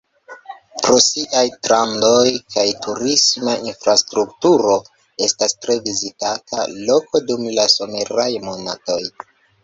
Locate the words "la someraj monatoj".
7.59-8.99